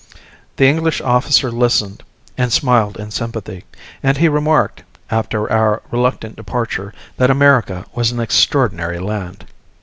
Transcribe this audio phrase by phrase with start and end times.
[0.55, 2.01] The English officer listened
[2.35, 3.65] and smiled in sympathy,
[4.01, 4.81] and he remarked,
[5.11, 9.45] after our reluctant departure, that America was an extraordinary land.